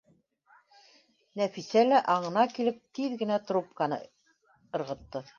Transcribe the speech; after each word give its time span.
Нәфисә 1.41 1.83
лә, 1.89 1.99
аңына 2.13 2.45
килеп, 2.53 2.79
тиҙ 2.99 3.13
генә 3.19 3.37
трубканы 3.51 3.99
ырғытты 4.79 5.23